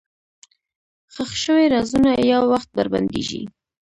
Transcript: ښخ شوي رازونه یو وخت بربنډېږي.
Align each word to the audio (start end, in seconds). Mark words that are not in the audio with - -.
ښخ 1.13 1.31
شوي 1.43 1.65
رازونه 1.73 2.11
یو 2.31 2.43
وخت 2.53 2.69
بربنډېږي. 2.75 3.43